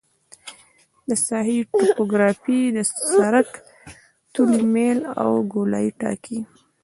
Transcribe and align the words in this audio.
د 1.09 1.11
ساحې 1.27 1.57
توپوګرافي 1.77 2.59
د 2.75 2.77
سرک 3.13 3.49
طولي 4.33 4.61
میل 4.75 4.99
او 5.21 5.29
ګولایي 5.53 5.91
ټاکي 5.99 6.39